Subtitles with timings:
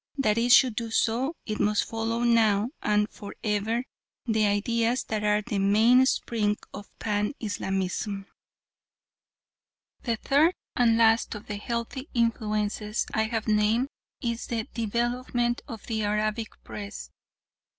[0.17, 3.83] That it should do so it must follow now and for ever
[4.25, 8.25] the ideas that are the mainspring of Pan Islamism.
[10.01, 13.89] The third and last of the healthy influences I have named
[14.21, 17.11] is the development of the Arabic Press.